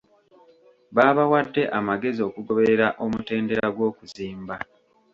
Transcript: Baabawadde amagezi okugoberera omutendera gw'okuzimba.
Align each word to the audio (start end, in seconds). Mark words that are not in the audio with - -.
Baabawadde 0.95 1.61
amagezi 1.77 2.21
okugoberera 2.29 2.87
omutendera 3.03 3.65
gw'okuzimba. 3.75 4.55